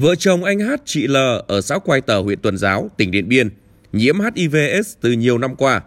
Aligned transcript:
Vợ 0.00 0.14
chồng 0.14 0.44
anh 0.44 0.60
Hát 0.60 0.82
chị 0.84 1.06
L 1.06 1.16
ở 1.46 1.60
xã 1.60 1.78
Quai 1.78 2.00
Tờ, 2.00 2.20
huyện 2.20 2.38
Tuần 2.40 2.56
Giáo, 2.56 2.90
tỉnh 2.96 3.10
Điện 3.10 3.28
Biên, 3.28 3.50
nhiễm 3.92 4.16
HIVS 4.20 4.94
từ 5.00 5.12
nhiều 5.12 5.38
năm 5.38 5.54
qua. 5.56 5.80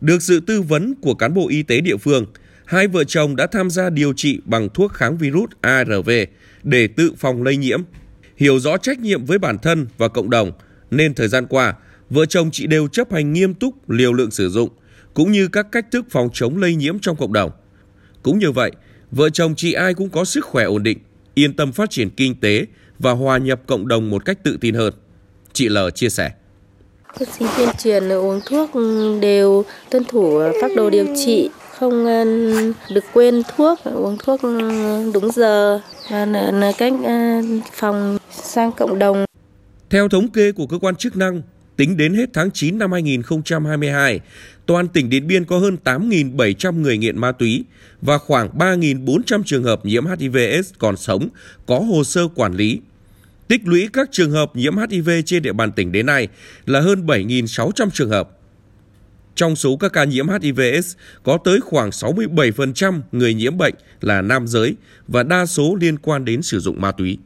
Được 0.00 0.22
sự 0.22 0.40
tư 0.40 0.62
vấn 0.62 0.94
của 0.94 1.14
cán 1.14 1.34
bộ 1.34 1.48
y 1.48 1.62
tế 1.62 1.80
địa 1.80 1.96
phương, 1.96 2.26
hai 2.64 2.88
vợ 2.88 3.04
chồng 3.04 3.36
đã 3.36 3.46
tham 3.46 3.70
gia 3.70 3.90
điều 3.90 4.12
trị 4.12 4.40
bằng 4.44 4.68
thuốc 4.74 4.92
kháng 4.92 5.18
virus 5.18 5.50
ARV 5.60 6.10
để 6.62 6.86
tự 6.86 7.12
phòng 7.18 7.42
lây 7.42 7.56
nhiễm. 7.56 7.82
Hiểu 8.36 8.58
rõ 8.58 8.76
trách 8.76 8.98
nhiệm 8.98 9.24
với 9.24 9.38
bản 9.38 9.58
thân 9.58 9.86
và 9.98 10.08
cộng 10.08 10.30
đồng, 10.30 10.52
nên 10.90 11.14
thời 11.14 11.28
gian 11.28 11.46
qua, 11.46 11.74
vợ 12.10 12.26
chồng 12.26 12.50
chị 12.50 12.66
đều 12.66 12.88
chấp 12.88 13.12
hành 13.12 13.32
nghiêm 13.32 13.54
túc 13.54 13.90
liều 13.90 14.12
lượng 14.12 14.30
sử 14.30 14.48
dụng, 14.48 14.68
cũng 15.14 15.32
như 15.32 15.48
các 15.48 15.66
cách 15.72 15.86
thức 15.90 16.06
phòng 16.10 16.28
chống 16.32 16.56
lây 16.56 16.74
nhiễm 16.74 16.98
trong 16.98 17.16
cộng 17.16 17.32
đồng. 17.32 17.50
Cũng 18.22 18.38
như 18.38 18.50
vậy, 18.50 18.72
vợ 19.10 19.30
chồng 19.30 19.54
chị 19.54 19.72
ai 19.72 19.94
cũng 19.94 20.10
có 20.10 20.24
sức 20.24 20.44
khỏe 20.44 20.64
ổn 20.64 20.82
định, 20.82 20.98
yên 21.34 21.56
tâm 21.56 21.72
phát 21.72 21.90
triển 21.90 22.10
kinh 22.10 22.40
tế 22.40 22.66
và 22.98 23.12
hòa 23.12 23.38
nhập 23.38 23.60
cộng 23.66 23.88
đồng 23.88 24.10
một 24.10 24.24
cách 24.24 24.38
tự 24.42 24.58
tin 24.60 24.74
hơn. 24.74 24.94
Chị 25.52 25.68
L 25.68 25.78
chia 25.94 26.08
sẻ. 26.08 26.32
Bác 27.20 27.28
sĩ 27.28 27.44
tuyên 27.56 27.68
truyền 27.78 28.08
uống 28.08 28.40
thuốc 28.46 28.70
đều 29.20 29.64
tuân 29.90 30.04
thủ 30.04 30.40
phác 30.62 30.70
đồ 30.76 30.90
điều 30.90 31.06
trị, 31.16 31.50
không 31.70 32.06
ờ, 32.06 32.24
được 32.94 33.04
quên 33.12 33.42
thuốc, 33.56 33.78
uống 33.84 34.16
thuốc 34.18 34.40
đúng 35.14 35.30
giờ, 35.34 35.80
là 36.10 36.72
cách 36.78 36.92
ờ, 37.04 37.12
phòng 37.72 38.18
sang 38.30 38.72
cộng 38.72 38.98
đồng. 38.98 39.24
Theo 39.90 40.08
thống 40.08 40.28
kê 40.28 40.52
của 40.52 40.66
cơ 40.66 40.78
quan 40.78 40.96
chức 40.96 41.16
năng, 41.16 41.42
tính 41.76 41.96
đến 41.96 42.14
hết 42.14 42.30
tháng 42.32 42.50
9 42.50 42.78
năm 42.78 42.92
2022, 42.92 44.20
toàn 44.66 44.88
tỉnh 44.88 45.10
Điện 45.10 45.26
Biên 45.26 45.44
có 45.44 45.58
hơn 45.58 45.76
8.700 45.84 46.80
người 46.80 46.98
nghiện 46.98 47.18
ma 47.18 47.32
túy 47.32 47.64
và 48.02 48.18
khoảng 48.18 48.58
3.400 48.58 49.42
trường 49.42 49.64
hợp 49.64 49.86
nhiễm 49.86 50.04
HIVS 50.06 50.72
còn 50.78 50.96
sống 50.96 51.28
có 51.66 51.78
hồ 51.78 52.04
sơ 52.04 52.28
quản 52.34 52.54
lý. 52.54 52.80
Tích 53.48 53.60
lũy 53.64 53.88
các 53.92 54.08
trường 54.12 54.30
hợp 54.30 54.56
nhiễm 54.56 54.76
HIV 54.76 55.10
trên 55.26 55.42
địa 55.42 55.52
bàn 55.52 55.72
tỉnh 55.72 55.92
đến 55.92 56.06
nay 56.06 56.28
là 56.66 56.80
hơn 56.80 57.06
7.600 57.06 57.90
trường 57.90 58.10
hợp. 58.10 58.30
Trong 59.34 59.56
số 59.56 59.76
các 59.76 59.92
ca 59.92 60.04
nhiễm 60.04 60.26
HIVS 60.28 60.96
có 61.22 61.38
tới 61.44 61.60
khoảng 61.60 61.90
67% 61.90 63.00
người 63.12 63.34
nhiễm 63.34 63.58
bệnh 63.58 63.74
là 64.00 64.22
nam 64.22 64.46
giới 64.46 64.74
và 65.08 65.22
đa 65.22 65.46
số 65.46 65.76
liên 65.80 65.98
quan 65.98 66.24
đến 66.24 66.42
sử 66.42 66.60
dụng 66.60 66.80
ma 66.80 66.92
túy. 66.92 67.18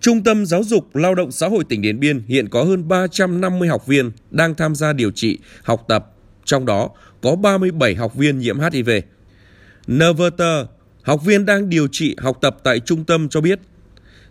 Trung 0.00 0.24
tâm 0.24 0.46
Giáo 0.46 0.64
dục 0.64 0.96
Lao 0.96 1.14
động 1.14 1.32
Xã 1.32 1.48
hội 1.48 1.64
tỉnh 1.64 1.82
Điện 1.82 2.00
Biên 2.00 2.22
hiện 2.28 2.48
có 2.48 2.64
hơn 2.64 2.88
350 2.88 3.68
học 3.68 3.86
viên 3.86 4.10
đang 4.30 4.54
tham 4.54 4.74
gia 4.74 4.92
điều 4.92 5.10
trị, 5.10 5.38
học 5.62 5.84
tập, 5.88 6.06
trong 6.44 6.66
đó 6.66 6.90
có 7.22 7.36
37 7.36 7.94
học 7.94 8.14
viên 8.14 8.38
nhiễm 8.38 8.58
HIV. 8.60 8.90
Nerverter, 9.86 10.66
học 11.02 11.24
viên 11.24 11.46
đang 11.46 11.68
điều 11.68 11.88
trị 11.92 12.16
học 12.18 12.38
tập 12.40 12.56
tại 12.62 12.80
trung 12.80 13.04
tâm 13.04 13.28
cho 13.28 13.40
biết, 13.40 13.60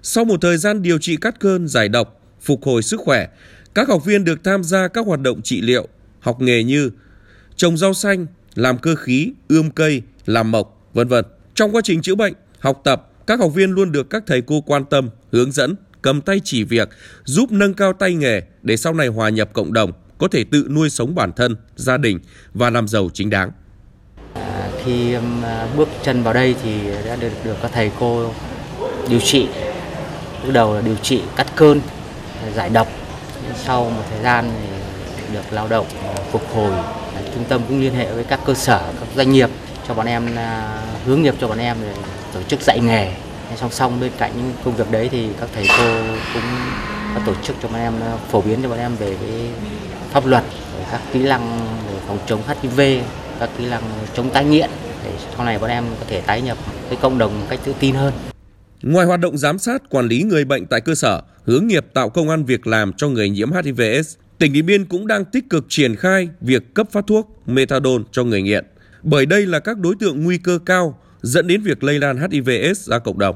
sau 0.01 0.25
một 0.25 0.41
thời 0.41 0.57
gian 0.57 0.81
điều 0.81 0.97
trị 0.99 1.17
cắt 1.17 1.39
cơn, 1.39 1.67
giải 1.67 1.89
độc, 1.89 2.21
phục 2.41 2.63
hồi 2.63 2.81
sức 2.81 2.99
khỏe, 2.99 3.27
các 3.75 3.87
học 3.87 4.05
viên 4.05 4.23
được 4.23 4.43
tham 4.43 4.63
gia 4.63 4.87
các 4.87 5.05
hoạt 5.05 5.19
động 5.19 5.41
trị 5.41 5.61
liệu, 5.61 5.87
học 6.19 6.41
nghề 6.41 6.63
như 6.63 6.91
trồng 7.55 7.77
rau 7.77 7.93
xanh, 7.93 8.25
làm 8.55 8.77
cơ 8.77 8.95
khí, 8.95 9.33
ươm 9.47 9.71
cây, 9.71 10.01
làm 10.25 10.51
mộc, 10.51 10.89
vân 10.93 11.07
vân. 11.07 11.25
Trong 11.55 11.75
quá 11.75 11.81
trình 11.83 12.01
chữa 12.01 12.15
bệnh, 12.15 12.33
học 12.59 12.81
tập, 12.83 13.08
các 13.29 13.39
học 13.39 13.53
viên 13.53 13.71
luôn 13.71 13.91
được 13.91 14.09
các 14.09 14.23
thầy 14.27 14.41
cô 14.41 14.61
quan 14.61 14.85
tâm, 14.85 15.09
hướng 15.31 15.51
dẫn, 15.51 15.75
cầm 16.01 16.21
tay 16.21 16.41
chỉ 16.43 16.63
việc, 16.63 16.89
giúp 17.23 17.51
nâng 17.51 17.73
cao 17.73 17.93
tay 17.93 18.13
nghề 18.13 18.41
để 18.61 18.77
sau 18.77 18.93
này 18.93 19.07
hòa 19.07 19.29
nhập 19.29 19.49
cộng 19.53 19.73
đồng, 19.73 19.91
có 20.17 20.27
thể 20.27 20.43
tự 20.51 20.67
nuôi 20.69 20.89
sống 20.89 21.15
bản 21.15 21.33
thân, 21.33 21.55
gia 21.75 21.97
đình 21.97 22.19
và 22.53 22.69
làm 22.69 22.87
giàu 22.87 23.09
chính 23.13 23.29
đáng. 23.29 23.51
À, 24.33 24.69
khi 24.83 25.13
um, 25.13 25.43
à, 25.43 25.67
bước 25.77 25.89
chân 26.03 26.23
vào 26.23 26.33
đây 26.33 26.55
thì 26.63 26.71
đã 27.05 27.15
được 27.15 27.31
được 27.45 27.55
các 27.61 27.71
thầy 27.73 27.91
cô 27.99 28.33
điều 29.09 29.19
trị. 29.19 29.47
Lúc 30.43 30.53
đầu 30.53 30.75
là 30.75 30.81
điều 30.81 30.95
trị 30.95 31.21
cắt 31.35 31.47
cơn, 31.55 31.81
giải 32.55 32.69
độc. 32.69 32.87
Sau 33.55 33.89
một 33.89 34.03
thời 34.09 34.23
gian 34.23 34.51
thì 35.17 35.33
được 35.33 35.43
lao 35.51 35.67
động 35.67 35.87
phục 36.31 36.41
hồi. 36.53 36.71
Trung 37.35 37.45
tâm 37.49 37.61
cũng 37.67 37.81
liên 37.81 37.93
hệ 37.93 38.13
với 38.13 38.23
các 38.23 38.39
cơ 38.45 38.53
sở, 38.53 38.93
các 38.99 39.07
doanh 39.15 39.31
nghiệp 39.31 39.49
cho 39.89 39.95
bọn 39.95 40.05
em 40.05 40.35
à, 40.35 40.81
hướng 41.05 41.21
nghiệp 41.21 41.35
cho 41.41 41.47
bọn 41.47 41.57
em 41.57 41.77
để 41.81 41.93
tổ 42.33 42.43
chức 42.43 42.61
dạy 42.61 42.79
nghề 42.79 43.13
song 43.55 43.71
song 43.71 43.99
bên 43.99 44.11
cạnh 44.17 44.31
những 44.37 44.53
công 44.63 44.75
việc 44.75 44.91
đấy 44.91 45.09
thì 45.11 45.27
các 45.39 45.49
thầy 45.55 45.65
cô 45.77 45.97
cũng 46.33 46.43
có 47.15 47.21
tổ 47.25 47.33
chức 47.43 47.55
cho 47.61 47.67
bọn 47.67 47.79
em 47.79 47.93
à, 48.01 48.17
phổ 48.31 48.41
biến 48.41 48.59
cho 48.63 48.69
bọn 48.69 48.77
em 48.77 48.95
về 48.95 49.15
cái 49.21 49.47
pháp 50.11 50.25
luật 50.25 50.43
các 50.91 51.01
kỹ 51.13 51.19
năng 51.19 51.59
về 51.87 51.99
phòng 52.07 52.19
chống 52.27 52.41
HIV 52.47 52.81
các 53.39 53.49
kỹ 53.57 53.65
năng 53.65 53.83
chống 54.15 54.29
tái 54.29 54.45
nghiện 54.45 54.69
để 55.03 55.11
sau 55.35 55.45
này 55.45 55.59
bọn 55.59 55.69
em 55.69 55.83
có 55.99 56.05
thể 56.07 56.21
tái 56.21 56.41
nhập 56.41 56.57
với 56.89 56.97
cộng 57.01 57.17
đồng 57.17 57.39
một 57.39 57.45
cách 57.49 57.59
tự 57.65 57.73
tin 57.79 57.95
hơn. 57.95 58.13
Ngoài 58.81 59.05
hoạt 59.05 59.19
động 59.19 59.37
giám 59.37 59.59
sát 59.59 59.89
quản 59.89 60.07
lý 60.07 60.23
người 60.23 60.45
bệnh 60.45 60.65
tại 60.65 60.81
cơ 60.81 60.95
sở, 60.95 61.21
hướng 61.45 61.67
nghiệp 61.67 61.85
tạo 61.93 62.09
công 62.09 62.29
an 62.29 62.45
việc 62.45 62.67
làm 62.67 62.93
cho 62.93 63.09
người 63.09 63.29
nhiễm 63.29 63.49
HIVS, 63.51 64.15
tỉnh 64.37 64.53
Điện 64.53 64.65
Biên 64.65 64.85
cũng 64.85 65.07
đang 65.07 65.25
tích 65.25 65.49
cực 65.49 65.65
triển 65.69 65.95
khai 65.95 66.29
việc 66.41 66.73
cấp 66.73 66.87
phát 66.91 67.07
thuốc 67.07 67.41
methadone 67.45 68.03
cho 68.11 68.23
người 68.23 68.41
nghiện. 68.41 68.65
Bởi 69.03 69.25
đây 69.25 69.45
là 69.45 69.59
các 69.59 69.77
đối 69.77 69.95
tượng 69.95 70.23
nguy 70.23 70.37
cơ 70.37 70.59
cao 70.65 70.99
dẫn 71.21 71.47
đến 71.47 71.61
việc 71.61 71.83
lây 71.83 71.99
lan 71.99 72.17
HIVS 72.17 72.89
ra 72.89 72.99
cộng 72.99 73.19
đồng. 73.19 73.35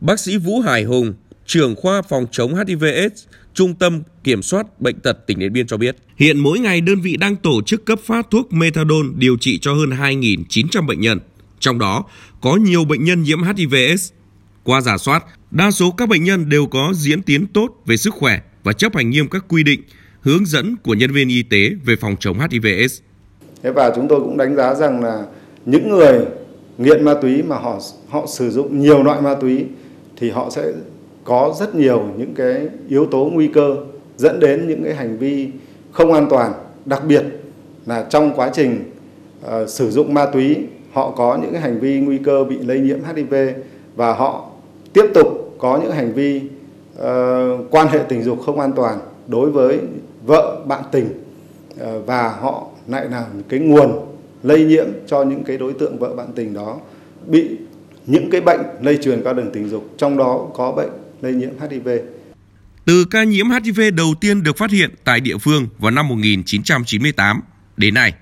Bác 0.00 0.20
sĩ 0.20 0.36
Vũ 0.36 0.60
Hải 0.60 0.84
Hùng, 0.84 1.14
trưởng 1.46 1.76
khoa 1.76 2.02
phòng 2.02 2.26
chống 2.30 2.54
HIVS, 2.54 3.24
Trung 3.54 3.74
tâm 3.74 4.02
Kiểm 4.24 4.42
soát 4.42 4.80
Bệnh 4.80 5.00
tật 5.00 5.26
tỉnh 5.26 5.38
Điện 5.38 5.52
Biên 5.52 5.66
cho 5.66 5.76
biết, 5.76 5.96
hiện 6.16 6.38
mỗi 6.38 6.58
ngày 6.58 6.80
đơn 6.80 7.00
vị 7.00 7.16
đang 7.16 7.36
tổ 7.36 7.62
chức 7.62 7.84
cấp 7.84 8.00
phát 8.04 8.26
thuốc 8.30 8.52
methadone 8.52 9.08
điều 9.16 9.36
trị 9.36 9.58
cho 9.58 9.74
hơn 9.74 9.90
2.900 9.90 10.86
bệnh 10.86 11.00
nhân. 11.00 11.18
Trong 11.60 11.78
đó 11.78 12.04
có 12.40 12.56
nhiều 12.56 12.84
bệnh 12.84 13.04
nhân 13.04 13.22
nhiễm 13.22 13.38
HIVS. 13.42 14.12
Qua 14.64 14.80
giả 14.80 14.98
soát, 14.98 15.24
đa 15.50 15.70
số 15.70 15.90
các 15.90 16.08
bệnh 16.08 16.24
nhân 16.24 16.48
đều 16.48 16.66
có 16.66 16.92
diễn 16.96 17.22
tiến 17.22 17.46
tốt 17.46 17.82
về 17.86 17.96
sức 17.96 18.14
khỏe 18.14 18.40
và 18.64 18.72
chấp 18.72 18.96
hành 18.96 19.10
nghiêm 19.10 19.28
các 19.28 19.44
quy 19.48 19.62
định, 19.62 19.82
hướng 20.20 20.46
dẫn 20.46 20.76
của 20.76 20.94
nhân 20.94 21.12
viên 21.12 21.28
y 21.28 21.42
tế 21.42 21.70
về 21.84 21.96
phòng 21.96 22.16
chống 22.20 22.38
HIVS. 22.40 23.00
Thế 23.62 23.70
và 23.70 23.92
chúng 23.96 24.08
tôi 24.08 24.20
cũng 24.20 24.36
đánh 24.36 24.56
giá 24.56 24.74
rằng 24.74 25.04
là 25.04 25.24
những 25.66 25.90
người 25.90 26.26
nghiện 26.78 27.04
ma 27.04 27.14
túy 27.14 27.42
mà 27.42 27.56
họ 27.56 27.78
họ 28.08 28.26
sử 28.26 28.50
dụng 28.50 28.80
nhiều 28.80 29.02
loại 29.02 29.20
ma 29.20 29.34
túy 29.34 29.66
thì 30.16 30.30
họ 30.30 30.50
sẽ 30.50 30.72
có 31.24 31.54
rất 31.58 31.74
nhiều 31.74 32.02
những 32.16 32.34
cái 32.34 32.68
yếu 32.88 33.06
tố 33.06 33.30
nguy 33.32 33.48
cơ 33.48 33.76
dẫn 34.16 34.40
đến 34.40 34.68
những 34.68 34.84
cái 34.84 34.94
hành 34.94 35.18
vi 35.18 35.48
không 35.92 36.12
an 36.12 36.26
toàn. 36.30 36.52
Đặc 36.84 37.02
biệt 37.08 37.22
là 37.86 38.06
trong 38.10 38.32
quá 38.36 38.50
trình 38.52 38.84
uh, 39.46 39.68
sử 39.68 39.90
dụng 39.90 40.14
ma 40.14 40.26
túy 40.26 40.56
họ 40.92 41.10
có 41.10 41.38
những 41.42 41.52
cái 41.52 41.60
hành 41.60 41.80
vi 41.80 42.00
nguy 42.00 42.18
cơ 42.18 42.44
bị 42.44 42.58
lây 42.58 42.80
nhiễm 42.80 42.98
HIV 43.04 43.34
và 43.96 44.12
họ 44.12 44.50
tiếp 44.92 45.04
tục 45.14 45.54
có 45.58 45.80
những 45.82 45.92
hành 45.92 46.12
vi 46.12 46.42
uh, 46.98 47.04
quan 47.70 47.88
hệ 47.88 47.98
tình 48.08 48.22
dục 48.22 48.38
không 48.46 48.60
an 48.60 48.72
toàn 48.72 48.98
đối 49.28 49.50
với 49.50 49.78
vợ 50.26 50.60
bạn 50.66 50.82
tình 50.92 51.08
uh, 51.74 52.06
và 52.06 52.28
họ 52.28 52.66
lại 52.88 53.08
là 53.10 53.26
cái 53.48 53.60
nguồn 53.60 54.16
lây 54.42 54.64
nhiễm 54.64 54.86
cho 55.06 55.24
những 55.24 55.44
cái 55.44 55.58
đối 55.58 55.72
tượng 55.72 55.98
vợ 55.98 56.14
bạn 56.14 56.28
tình 56.36 56.54
đó 56.54 56.80
bị 57.26 57.48
những 58.06 58.30
cái 58.30 58.40
bệnh 58.40 58.60
lây 58.82 58.98
truyền 59.02 59.22
qua 59.22 59.32
đường 59.32 59.50
tình 59.54 59.68
dục, 59.68 59.94
trong 59.98 60.16
đó 60.16 60.48
có 60.54 60.72
bệnh 60.72 60.90
lây 61.22 61.32
nhiễm 61.32 61.50
HIV. 61.70 61.88
Từ 62.84 63.04
ca 63.04 63.24
nhiễm 63.24 63.46
HIV 63.50 63.80
đầu 63.94 64.14
tiên 64.20 64.42
được 64.42 64.56
phát 64.56 64.70
hiện 64.70 64.94
tại 65.04 65.20
địa 65.20 65.38
phương 65.38 65.68
vào 65.78 65.90
năm 65.90 66.08
1998 66.08 67.40
đến 67.76 67.94
nay, 67.94 68.12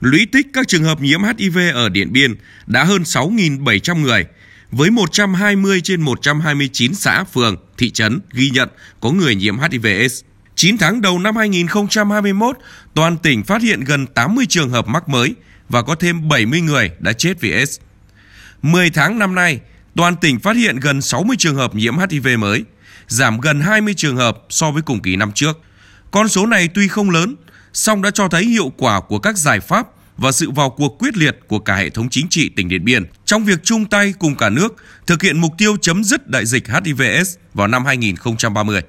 lũy 0.00 0.26
tích 0.32 0.46
các 0.52 0.68
trường 0.68 0.84
hợp 0.84 1.00
nhiễm 1.00 1.20
HIV 1.22 1.58
ở 1.74 1.88
Điện 1.88 2.12
Biên 2.12 2.34
đã 2.66 2.84
hơn 2.84 3.02
6.700 3.02 4.00
người, 4.00 4.26
với 4.70 4.90
120 4.90 5.80
trên 5.80 6.00
129 6.00 6.94
xã, 6.94 7.24
phường, 7.24 7.56
thị 7.78 7.90
trấn 7.90 8.20
ghi 8.32 8.50
nhận 8.50 8.68
có 9.00 9.10
người 9.10 9.34
nhiễm 9.34 9.58
HIV/AIDS. 9.58 10.22
9 10.58 10.78
tháng 10.78 11.00
đầu 11.00 11.18
năm 11.18 11.36
2021, 11.36 12.56
toàn 12.94 13.18
tỉnh 13.18 13.44
phát 13.44 13.62
hiện 13.62 13.80
gần 13.80 14.06
80 14.06 14.46
trường 14.48 14.70
hợp 14.70 14.88
mắc 14.88 15.08
mới, 15.08 15.34
và 15.68 15.82
có 15.82 15.94
thêm 15.94 16.28
70 16.28 16.60
người 16.60 16.90
đã 16.98 17.12
chết 17.12 17.40
vì 17.40 17.52
AIDS. 17.52 17.80
10 18.62 18.90
tháng 18.90 19.18
năm 19.18 19.34
nay, 19.34 19.60
toàn 19.96 20.16
tỉnh 20.16 20.40
phát 20.40 20.56
hiện 20.56 20.80
gần 20.80 21.02
60 21.02 21.36
trường 21.38 21.56
hợp 21.56 21.74
nhiễm 21.74 21.94
HIV 21.98 22.26
mới, 22.38 22.64
giảm 23.06 23.40
gần 23.40 23.60
20 23.60 23.94
trường 23.94 24.16
hợp 24.16 24.38
so 24.48 24.70
với 24.70 24.82
cùng 24.82 25.02
kỳ 25.02 25.16
năm 25.16 25.32
trước. 25.32 25.60
Con 26.10 26.28
số 26.28 26.46
này 26.46 26.68
tuy 26.74 26.88
không 26.88 27.10
lớn, 27.10 27.34
song 27.72 28.02
đã 28.02 28.10
cho 28.10 28.28
thấy 28.28 28.44
hiệu 28.44 28.72
quả 28.76 29.00
của 29.00 29.18
các 29.18 29.36
giải 29.36 29.60
pháp 29.60 29.88
và 30.16 30.32
sự 30.32 30.50
vào 30.50 30.70
cuộc 30.70 30.98
quyết 30.98 31.16
liệt 31.16 31.38
của 31.48 31.58
cả 31.58 31.76
hệ 31.76 31.90
thống 31.90 32.08
chính 32.10 32.26
trị 32.28 32.48
tỉnh 32.48 32.68
Điện 32.68 32.84
Biên 32.84 33.04
trong 33.24 33.44
việc 33.44 33.58
chung 33.62 33.84
tay 33.84 34.14
cùng 34.18 34.36
cả 34.36 34.48
nước 34.48 34.76
thực 35.06 35.22
hiện 35.22 35.40
mục 35.40 35.52
tiêu 35.58 35.76
chấm 35.80 36.04
dứt 36.04 36.28
đại 36.28 36.46
dịch 36.46 36.64
HIVS 36.68 37.36
vào 37.54 37.68
năm 37.68 37.84
2030. 37.84 38.82